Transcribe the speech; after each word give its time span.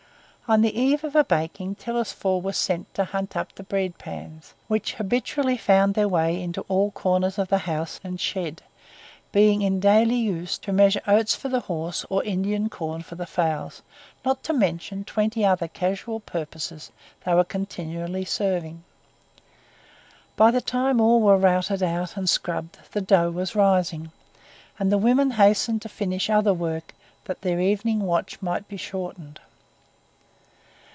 On 0.47 0.59
the 0.59 0.77
eve 0.77 1.05
of 1.05 1.15
a 1.15 1.23
baking 1.23 1.75
Telesphore 1.75 2.41
was 2.41 2.57
sent 2.57 2.93
to 2.95 3.05
hunt 3.05 3.37
up 3.37 3.55
the 3.55 3.63
bread 3.63 3.97
pans 3.97 4.53
which 4.67 4.95
habitually 4.95 5.55
found 5.55 5.93
their 5.93 6.09
way 6.09 6.43
into 6.43 6.65
all 6.67 6.91
corners 6.91 7.37
of 7.39 7.47
the 7.47 7.59
house 7.59 8.01
and 8.03 8.19
shed 8.19 8.61
being 9.31 9.61
in 9.61 9.79
daily 9.79 10.17
use 10.17 10.57
to 10.57 10.73
measure 10.73 10.99
oats 11.07 11.33
for 11.33 11.47
the 11.47 11.61
horse 11.61 12.05
or 12.09 12.21
Indian 12.25 12.67
corn 12.67 13.01
for 13.01 13.15
the 13.15 13.25
fowls, 13.25 13.81
not 14.25 14.43
to 14.43 14.51
mention 14.51 15.05
twenty 15.05 15.45
other 15.45 15.69
casual 15.69 16.19
purposes 16.19 16.91
they 17.23 17.33
were 17.33 17.45
continually 17.45 18.25
serving. 18.25 18.83
By 20.35 20.51
the 20.51 20.59
time 20.59 20.99
all 20.99 21.21
were 21.21 21.37
routed 21.37 21.81
out 21.81 22.17
and 22.17 22.29
scrubbed 22.29 22.77
the 22.91 22.99
dough 22.99 23.31
was 23.31 23.55
rising, 23.55 24.11
and 24.77 24.91
the 24.91 24.97
women 24.97 25.31
hastened 25.31 25.81
to 25.83 25.87
finish 25.87 26.29
other 26.29 26.53
work 26.53 26.93
that 27.23 27.39
their 27.39 27.61
evening 27.61 28.01
watch 28.01 28.41
might 28.41 28.67
be 28.67 28.75
shortened. 28.75 29.39